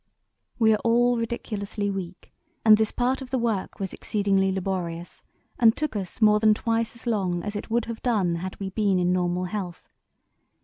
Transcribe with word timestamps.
"We 0.57 0.73
are 0.73 0.79
all 0.83 1.19
ridiculously 1.19 1.91
weak, 1.91 2.33
and 2.65 2.75
this 2.75 2.89
part 2.89 3.21
of 3.21 3.29
the 3.29 3.37
work 3.37 3.79
was 3.79 3.93
exceedingly 3.93 4.51
laborious 4.51 5.21
and 5.59 5.77
took 5.77 5.95
us 5.95 6.19
more 6.19 6.39
than 6.39 6.55
twice 6.55 6.95
as 6.95 7.05
long 7.05 7.43
as 7.43 7.55
it 7.55 7.69
would 7.69 7.85
have 7.85 8.01
done 8.01 8.37
had 8.37 8.59
we 8.59 8.71
been 8.71 8.97
in 8.97 9.13
normal 9.13 9.43
health. 9.45 9.89